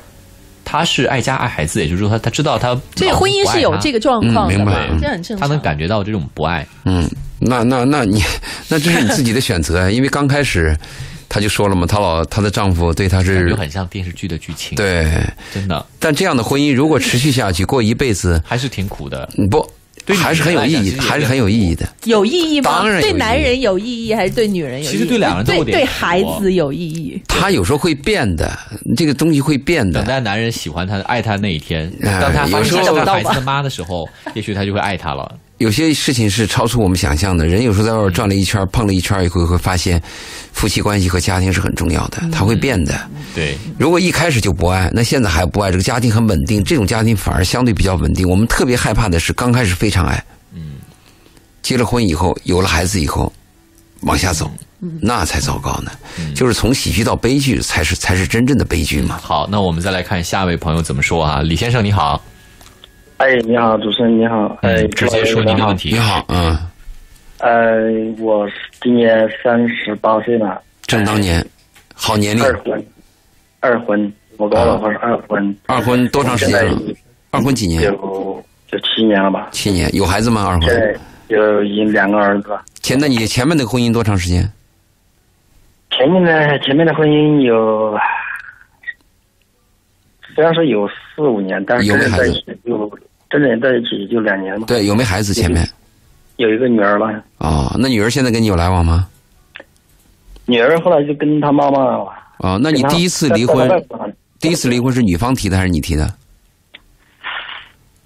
[0.70, 5.38] 他是爱家爱孩子，也就是说他他知道他这婚姻是有这个状况的，嗯明白这很正常。
[5.38, 6.66] 他能感觉到这种不爱。
[6.85, 8.22] 嗯，那那那你
[8.68, 10.77] 那这是你自己的选择啊，因为刚开始
[11.29, 15.11] 她就说了嘛，她老她的丈夫对她感是觉很像电视剧的剧情，，对，
[15.53, 19.29] 真的但这样的婚姻如果持续下去，过一辈子，还是挺苦的。
[19.37, 19.67] 嗯不
[20.07, 21.87] 对还是很有意义，还是很有意义的。
[22.05, 22.71] 有意义吗？
[22.79, 24.91] 当然有对男人有意义，还是对女人有意义？
[24.91, 27.21] 其实对两人都有点对对孩子有意义。
[27.29, 28.59] 他有时候会变的，
[28.97, 29.99] 这个东西会变的。
[29.99, 35.31] 等待男人喜欢他、爱他那一天，哎当他发有时候现他是找不到吧孩子的妈的时候，也许他就会爱他了。
[35.59, 37.47] 有些事情是超出我们想象的。
[37.47, 40.01] 人有时候在外边转了一圈，碰了一圈以后，会发现
[40.53, 42.94] 夫妻关系和家庭是很重要的，它会变的。
[43.35, 48.29] 对，如果一开始就不爱，那现在还不爱，这个家庭很稳定，这种家庭反而相对比较稳定。
[48.29, 50.75] 我们特别害怕的是刚开始非常爱，嗯，
[51.61, 53.33] 结了婚以后，有了孩子以后，
[54.03, 54.49] 往下走，
[55.03, 55.90] 那才糟糕呢。
[56.37, 59.18] 就是从喜剧到悲剧，才是才是真正的悲剧嘛。
[59.21, 61.42] 好，那我们再来看下一位朋友怎么说啊？
[61.42, 62.23] 李先生你好，
[63.19, 65.91] 哎，你好，主持人你好，哎，嗯直接说您的问题。
[65.91, 66.57] 你好，嗯，
[67.39, 71.45] 呃，我是今年三十八岁了，正当年，
[71.95, 72.87] 好年龄，二婚，
[73.59, 76.81] 二婚，我跟我老婆是二婚，二婚多长时间了？
[77.33, 77.83] 二婚几年？
[77.83, 77.93] 有
[78.71, 79.49] 有七年了吧？
[79.51, 79.93] 七年。
[79.97, 80.47] 有孩子吗？
[80.47, 80.69] 二婚？
[80.69, 80.97] 对
[81.37, 82.57] 有已经两个儿子。
[82.83, 84.49] 前那你前面的婚姻多长时间？
[85.91, 87.99] 前面的前面的婚姻有，
[90.37, 92.88] 虽然说有四五年，但是有没孩子真正在一起就
[93.31, 94.67] 真正在一起就两年嘛。
[94.67, 95.35] 对，有没孩子？
[95.35, 95.69] 前面
[96.37, 99.09] 有一个女儿了，哦，那女儿现在跟你有来往吗？
[100.47, 101.79] 女儿后来就跟她妈妈。
[102.38, 103.69] 哦，那你第一次离婚，
[104.41, 106.09] 第一次离婚是女方提的还是你提的？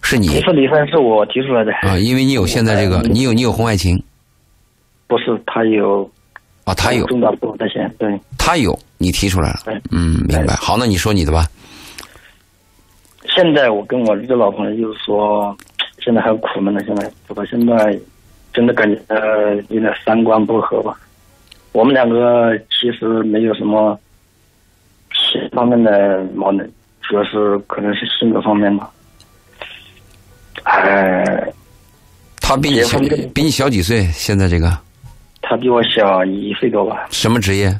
[0.00, 1.72] 是你第一你次离婚是我提出来的。
[1.82, 4.02] 啊，因为你有现在这个，你有你有婚外情
[5.06, 6.10] 不是，他有
[6.64, 8.18] 啊，他有重大不在线，对。
[8.38, 10.54] 他有，你提出来了对，嗯，明白。
[10.56, 11.46] 好，那你说你的吧。
[13.34, 15.56] 现在我跟我这个老朋友，就是说，
[16.00, 16.82] 现在还有苦闷呢。
[16.84, 17.98] 现在我到现在
[18.52, 20.94] 真的感觉呃有点三观不合吧。
[21.72, 23.98] 我们两个其实没有什么
[25.14, 28.90] 其他方面的矛盾，主要是可能是性格方面吧。
[30.64, 31.50] 哎，
[32.40, 32.98] 他比你小
[33.34, 34.02] 比你小几岁？
[34.12, 34.70] 现在这个
[35.40, 37.74] 他比我小一岁多吧，什么职业？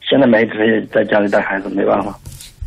[0.00, 2.18] 现在没职业在家里带孩子，没办法。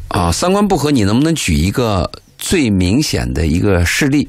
[0.10, 4.28] 啊，三观不合，你能不能举一个最明显的一个事例？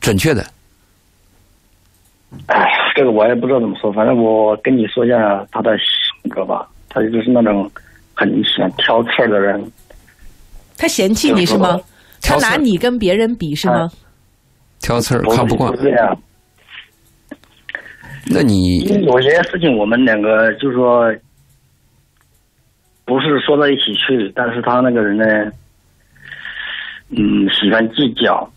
[0.00, 0.46] 准确的，
[2.46, 7.70] 哎呀，这个我也不知道怎么说，反正我跟你说一下他的性格吧，他就是那种
[8.12, 9.72] 很喜欢挑刺儿的人。
[10.76, 11.80] 他嫌弃你是吗？
[12.20, 13.90] 他拿你跟别人比是吗？
[14.80, 15.72] 挑刺儿看不惯
[18.26, 21.14] 那你有些事情我们两个就是说
[23.04, 25.52] 不是说到一起去，但是他那个人呢，
[27.10, 28.50] 嗯，喜欢计较。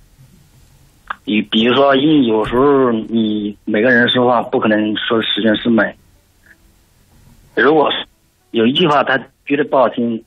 [1.26, 5.94] 你比如说，因为有时候你每个人说话不可能说十全十美。
[7.56, 7.92] 如果
[8.52, 10.24] 有一句话他觉得不好听，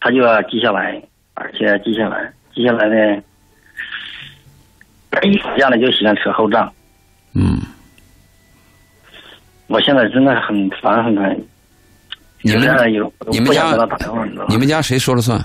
[0.00, 1.00] 他就要记下来，
[1.34, 3.22] 而且记下来，记下来呢，
[5.22, 6.72] 一吵架呢就喜欢扯后账。
[7.34, 7.60] 嗯，
[9.68, 11.40] 我现在真的很烦很烦。
[12.42, 13.76] 你们有你们家
[14.48, 15.38] 你们家谁说了算？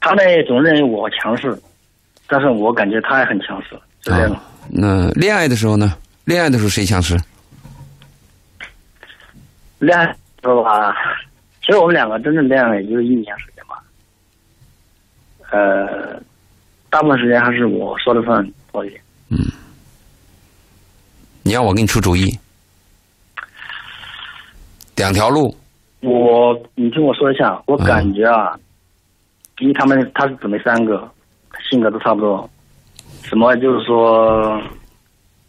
[0.00, 1.60] 他呢总认为我强势，
[2.26, 3.70] 但是我感觉他也很强势，
[4.02, 5.96] 是这样那恋爱的时候呢？
[6.24, 7.18] 恋爱的时候谁强势？
[9.80, 10.94] 恋爱说吧，
[11.60, 13.82] 其实我们两个真正恋爱也就是一年时间吧。
[15.50, 16.22] 呃，
[16.88, 19.00] 大部分时间还是我说了算多一点。
[19.30, 19.38] 嗯
[21.44, 22.38] 你让我给你出主意，
[25.02, 25.52] 两条路。
[25.98, 28.56] 我，你听我说一下，我感觉啊，
[29.58, 31.10] 因为他们他是姊妹三个，
[31.68, 32.48] 性格都差不多，
[33.24, 34.62] 什么就是说，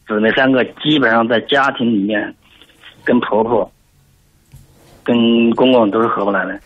[0.08, 2.34] 姊妹三个基本上在家庭里面，
[3.04, 3.72] 跟婆婆、
[5.04, 6.60] 跟公公都是合不来的。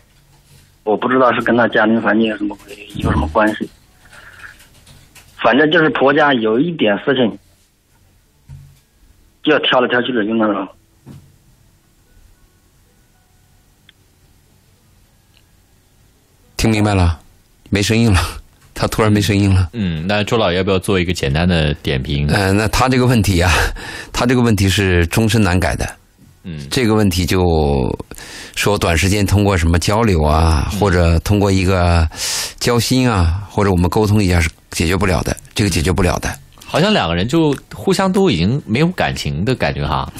[0.84, 2.56] 我不知道是跟他家庭环境有什么
[2.96, 3.68] 有什么关系，
[5.42, 7.38] 反正就是婆家有一点事情，
[9.42, 10.66] 就要挑来挑去的，就那种。
[16.58, 17.18] 听明白了？
[17.70, 18.20] 没声音了，
[18.74, 19.68] 他突然没声音了。
[19.72, 22.26] 嗯，那周老爷要不要做一个简单的点评？
[22.28, 23.52] 呃，那他这个问题啊，
[24.12, 25.88] 他这个问题是终身难改的。
[26.44, 27.44] 嗯这个问题就
[28.56, 32.08] 说短时间通过什么交流啊，或者通过一个
[32.58, 36.28] 交心啊，或者我们沟通一下是解决不了的，这个解决不了的。
[36.64, 40.10] 好像两个人就互相都已经没有感情的感觉哈。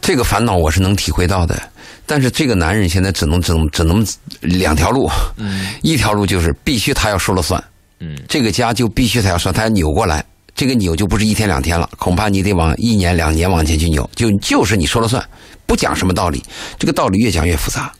[0.00, 1.62] 这个烦恼我是能体会到的，
[2.12, 4.06] 但是这个男人现在只能只能只能
[4.42, 5.68] 两条路，嗯。
[5.80, 7.64] 一条路就是必须他要说了算，
[8.00, 8.22] 嗯。
[8.28, 10.22] 这个家就必须他要算，他要扭过来，
[10.54, 15.26] 这个扭就不是一天两天了，恐怕你得往一年两年往前去扭，就就是你说了算，
[15.64, 16.44] 不讲什么道理，
[16.78, 17.90] 这个道理越讲越复杂，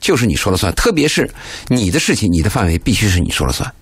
[0.00, 1.26] 就是你说了算，特别是
[1.68, 3.72] 你的事情，你的范围必须是你说了算。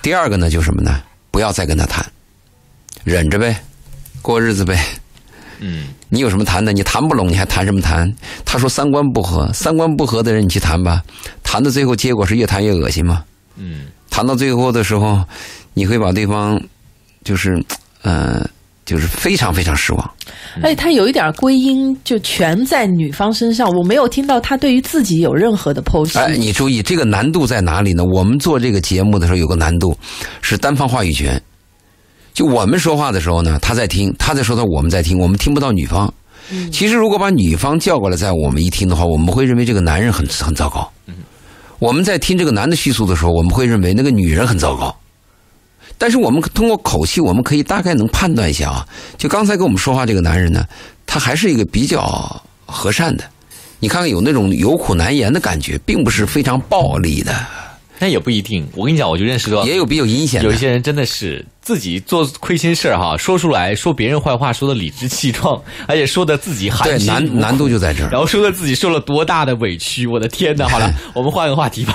[0.00, 1.02] 第二个呢，就是什么呢？
[1.32, 2.06] 不要再跟他谈，
[3.02, 3.60] 忍着呗，
[4.22, 4.78] 过日子呗。
[5.60, 6.72] 嗯你有什么谈的？
[6.72, 8.12] 你谈不拢，你还谈什么谈？
[8.44, 11.02] 他说三观不合，三观不合的人你去谈吧，
[11.42, 13.24] 谈到最后结果是越谈越恶心吗？
[13.56, 15.22] 嗯谈到最后的时候，
[15.74, 16.58] 你会把对方
[17.22, 17.62] 就是
[18.02, 18.48] 呃，
[18.86, 20.10] 就是非常非常失望。
[20.62, 26.18] 而且他有一点归因就全在女方身上，我没有听到他对于自己有任何的剖析。
[26.18, 28.04] 哎，你注意这个难度在哪里呢？
[28.04, 29.94] 我们做这个节目的时候有个难度，
[30.40, 31.40] 是单方话语权。
[32.36, 36.12] 就我们说话的时候呢，他在听，他在说他，我们在听，我们听不到女方。
[36.70, 40.86] 其实如果把女方叫过来，在我们一听的话，我们会认为这个男人很很糟糕。
[41.78, 44.94] 我们在听这个男的叙述的时候，我们会认为那个女人很糟糕。
[45.96, 48.86] 但是我们通过口气，我们可以大概能判断一下啊。
[49.16, 50.62] 就刚才跟我们说话这个男人呢，
[51.06, 53.24] 他还是一个比较和善的。
[53.80, 57.34] 你看看有那种有苦难言的感觉，并不是非常暴力的，
[57.98, 58.66] 那也不一定。
[58.74, 60.46] 我跟你讲，我就认识到也有比较阴险的。
[60.46, 68.08] 有一些人真的是自己做亏心事儿哈，说出来说别人坏话，说的理直气壮，而且说的自己含对辛茹苦难难度就在这儿。
[68.08, 70.68] 然后说的自己受了多大的委屈，我的天哪！
[70.70, 71.92] 好了，我们换个话题吧。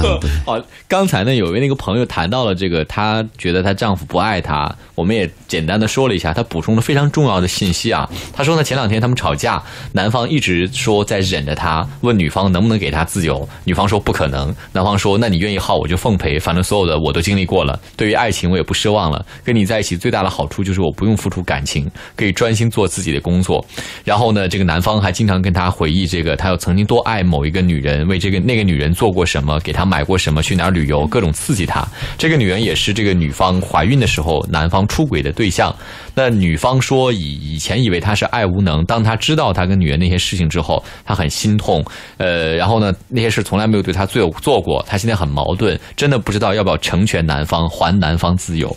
[0.44, 8.06] 好，刚才呢，有一位那个朋友谈到了这个，她觉得她丈夫不爱她，我们也简单的说了一下，她补充了非常重要的信息啊。
[8.34, 23.64] 她说呢，前两天他们吵架，男方一直说在忍着她，问女方能不能给她自由，女方说不可能，男方说那你愿意耗我就奉陪，反正所有的我都经历过了，对于爱情我也不奢望了，跟你在一起最大的好处就是我不用付出感情，可以专心做自己的工作。
[24.04, 31.86] 然后呢，这个男方还经常跟她回忆这个他有曾经多爱某一个女人，为这个那个女人做过什么，给她买过什么，去哪儿旅游，各种刺激她。
[32.18, 35.74] 这个女人也是这个女方怀孕的时候男方出轨的对象。
[36.14, 41.84] 那女方说以以前以为他是爱无能，当他知道他跟女人那些事情之后，他很心痛。
[42.16, 48.74] 呃，然后呢，那些事从来没有对他做做过，他现在很矛盾，真的不知道要不要成全男方，还男方自由。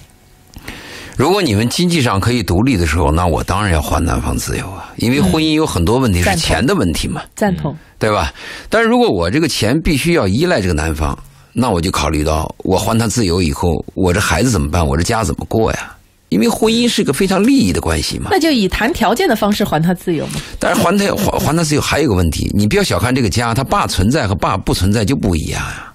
[1.20, 7.76] 如果你们经济上可以独立的时候，那我当然要还男方自由啊，因为婚姻有很多问题是钱的问题嘛，赞同。
[8.00, 8.32] 对吧？
[8.70, 11.18] 但是如果我这个钱必须要依赖这个男方，
[11.52, 14.88] 那我就考虑到我还他自由以后，我这孩子怎么办？
[14.88, 15.94] 我这家怎么过呀？
[16.30, 18.30] 因为婚姻是个非常利益的关系嘛。
[18.32, 20.40] 那就以谈条件的方式还他自由嘛。
[20.58, 25.89] 但是还他还还他自由还有一个问题，你不要小看这个家，他爸存在和爸不存在就不一样呀。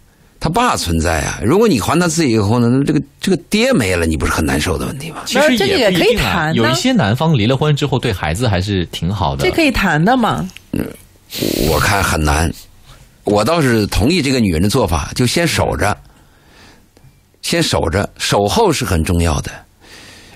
[0.45, 5.23] 他爸存在啊，如果你还他自己以后呢，那这个这个爹没了，你不是很难受的问题吗？
[5.25, 9.43] 其实这个也可以谈有一些男方离了婚之后对孩子还是挺好的。
[9.43, 10.47] 这可以谈的嘛？
[11.67, 12.53] 我看很难。
[13.25, 15.97] 我倒是同意这个女人的做法，就先守着，
[17.41, 19.51] 先守着，守候是很重要的。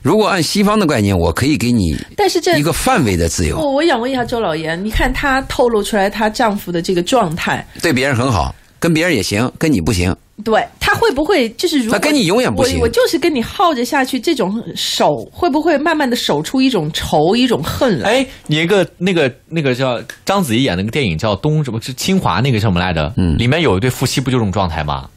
[0.00, 10.14] 如果按西方的概念，我可以给你但是这一个范围的自由，我我想问一下周老爷，你看她透露出来她丈夫的这个状态，对别人很好，跟别人也行，跟你不行。
[10.44, 18.10] 对他会不会就是如果她跟你永远不行我我就是跟你耗着下去，这种手会不会慢慢的守出一种仇一种恨来？
[18.10, 23.12] 哎，你一个那个那个叫章子怡演那个电影叫《东什么是清华》那个什么来着？
[23.16, 25.08] 嗯里面有一对夫妻不就这种状态吗？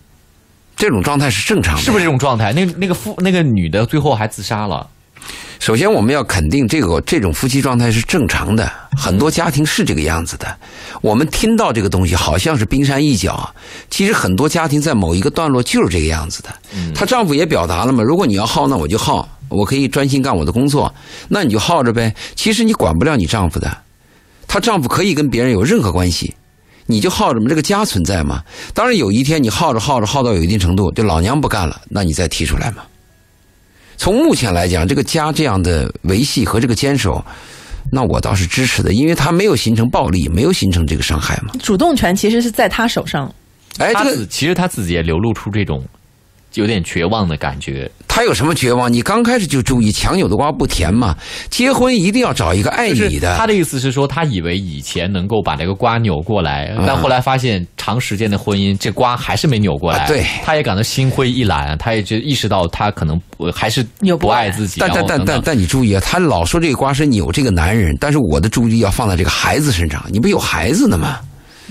[0.75, 2.51] 这种状态是正常的，是不是这种状态？
[2.53, 4.89] 那那个夫那个女的最后还自杀了。
[5.59, 10.57] 首先，我们要肯定这个这种夫妻状态是正常的，很多家庭是这个样子的。
[11.01, 13.53] 我们听到这个东西好像是冰山一角，
[13.89, 16.49] 其实很多家庭在某一个段落就是这个样子的。
[16.93, 20.93] 她丈夫也表达了嘛，如果你要耗，那我就耗，我可以专心干我的工作，
[21.27, 22.13] 那你就耗着呗。
[22.35, 23.75] 其实你管不了你丈夫的，
[24.47, 26.35] 她丈夫可以跟别人有任何关系，
[26.85, 28.43] 你就耗着嘛，这个家存在嘛。
[28.73, 32.83] 当然有一天你耗着耗着耗到有一定程度，就老娘不干了，那你再提出来嘛。
[33.97, 37.23] 从目前来讲，这个家这样的维系和这个坚守，
[37.89, 41.53] 那我倒是支持的，因为他没有形成暴力，没有形成这个伤害嘛。
[41.61, 43.33] 主动权其实是在他手上。
[43.77, 45.81] 哎，他这个自其实他自己也流露出这种
[46.55, 47.89] 有点绝望的感觉。
[48.07, 48.91] 他有什么绝望？
[48.91, 51.15] 你刚开始就注意，强扭的瓜不甜嘛。
[51.49, 53.37] 结婚一定要找一个爱你的。
[53.37, 59.99] 他的意思是说，他以为以前能够把这个瓜扭过来，嗯但后来发现长时间的婚姻，这瓜还是没扭过来。
[59.99, 63.81] 啊对他也感到心灰意懒，他也就意识到他可能不还是
[64.19, 64.81] 不爱自己。
[64.81, 70.03] 但但但但但你注意啊，他老说这个瓜是扭这个男人，但是我的注意力要放在这个孩子身上。
[70.11, 71.19] 你不有孩子呢吗？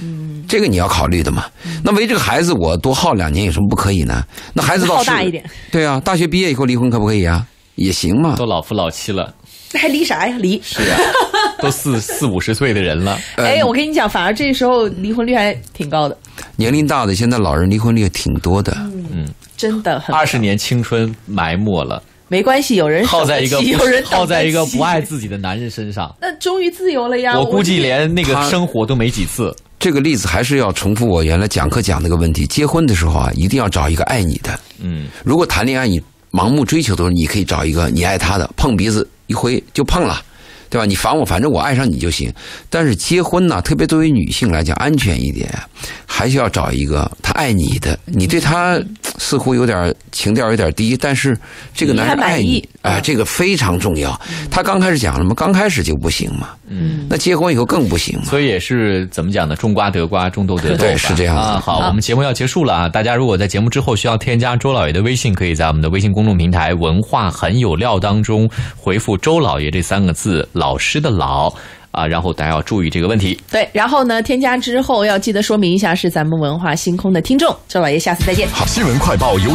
[0.01, 1.45] 嗯，这个你要考虑的嘛。
[1.85, 4.25] 那为这个孩子，我多耗两年有什么不可以呢？
[4.55, 7.47] 那孩子到大一点，对啊，大学毕业以后离婚可不可以啊？
[7.77, 8.37] 也行嘛。
[8.37, 9.35] 都老夫老妻了，
[9.73, 10.37] 那还离啥呀？
[10.39, 10.61] 离。
[10.63, 10.99] 是啊，
[11.63, 13.19] 都四四五十岁的人了。
[13.37, 16.17] 呃哎，我跟你讲，反而这时候离婚率还挺高的，
[16.57, 18.77] 年龄大的现在老人离婚率挺多的。
[19.13, 19.27] 嗯
[19.57, 26.15] 真的很二十年青春埋没了，没关系，有人耗在一个 有人耗在一个不爱自己的男人身上。
[26.19, 27.39] 那终于自由了呀！
[27.39, 29.55] 我估计连那个生活都没几次。
[29.81, 34.61] 这个例子还是要重复我原来讲课讲那个问题：结婚的时候啊，一定要找一个爱你的。
[34.79, 35.99] 嗯，如果谈恋爱你
[36.31, 40.23] 盲目追求的时候，你可以找一个你爱他的，碰鼻子一挥就碰了，
[40.71, 40.87] 对吧？
[40.87, 42.33] 你烦我，反正我爱上你就行。
[42.71, 45.53] 但是结婚呢，特别作为女性来讲，安全一点，
[46.07, 48.81] 还是要找一个他爱你的，你对他
[49.19, 51.37] 似乎有点情调有点低，但是
[51.75, 54.19] 这个男人爱你，哎、嗯这个非常重要。
[54.51, 58.25] 他刚开始讲了嘛，刚开始就不行嘛，嗯，那结婚以后更不行嘛。
[58.25, 59.57] 所以也是怎么讲呢？
[59.57, 60.77] 种瓜得瓜，种豆得豆。
[60.77, 61.61] 对是这样子啊。
[61.61, 62.89] 好，我们节目要结束了啊！
[62.89, 71.51] 大家如果在节目之后需要添加周老爷的微信，可以在我们的微信公众平台“文化很有料”当中回复“周老爷”这三个字，老师的老
[71.91, 73.41] 啊，然后大家要注意这个问题。
[73.51, 77.49] 对，然后呢，添加之后要记得说明一下是咱们文化星空的听众。
[77.67, 78.47] 周老爷，下次再见。
[78.51, 79.47] 好新闻快报由